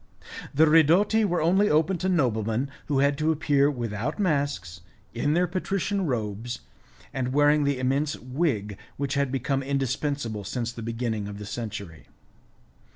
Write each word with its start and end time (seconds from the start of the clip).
The 0.51 0.65
ridotti 0.65 1.23
were 1.25 1.43
only 1.43 1.69
open 1.69 1.99
to 1.99 2.09
noblemen 2.09 2.71
who 2.87 2.97
had 2.97 3.19
to 3.19 3.31
appear 3.31 3.69
without 3.69 4.17
masks, 4.17 4.81
in 5.13 5.33
their 5.35 5.45
patrician 5.45 6.07
robes, 6.07 6.61
and 7.13 7.33
wearing 7.33 7.65
the 7.65 7.77
immense 7.77 8.15
wig 8.17 8.79
which 8.97 9.13
had 9.13 9.31
become 9.31 9.61
indispensable 9.61 10.43
since 10.43 10.71
the 10.71 10.81
beginning 10.81 11.27
of 11.27 11.37
the 11.37 11.45
century. 11.45 12.07